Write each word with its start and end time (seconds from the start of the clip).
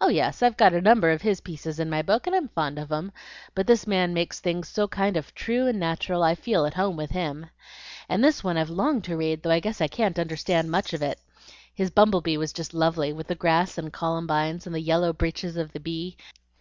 "Oh 0.00 0.06
yes, 0.06 0.44
I've 0.44 0.56
got 0.56 0.74
a 0.74 0.80
number 0.80 1.10
of 1.10 1.22
his 1.22 1.40
pieces 1.40 1.80
in 1.80 1.90
my 1.90 2.02
book, 2.02 2.28
and 2.28 2.36
I'm 2.36 2.46
fond 2.50 2.78
of 2.78 2.92
'em. 2.92 3.10
But 3.52 3.66
this 3.66 3.84
man 3.84 4.14
makes 4.14 4.38
things 4.38 4.68
so 4.68 4.86
kind 4.86 5.16
of 5.16 5.34
true 5.34 5.66
and 5.66 5.80
natural 5.80 6.22
I 6.22 6.36
feel 6.36 6.66
at 6.66 6.74
home 6.74 6.94
with 6.94 7.10
HIM. 7.10 7.46
And 8.08 8.22
this 8.22 8.44
one 8.44 8.56
I've 8.56 8.70
longed 8.70 9.02
to 9.06 9.16
read, 9.16 9.42
though 9.42 9.50
I 9.50 9.58
guess 9.58 9.80
I 9.80 9.88
can't 9.88 10.20
understand 10.20 10.70
much 10.70 10.92
of 10.92 11.02
it. 11.02 11.18
His 11.74 11.90
'Bumble 11.90 12.20
Bee' 12.20 12.38
was 12.38 12.52
just 12.52 12.74
lovely; 12.74 13.12
with 13.12 13.26
the 13.26 13.34
grass 13.34 13.76
and 13.76 13.92
columbines 13.92 14.66
and 14.66 14.74
the 14.76 14.80
yellow 14.80 15.12
breeches 15.12 15.56
of 15.56 15.72
the 15.72 15.80
bee. 15.80 16.16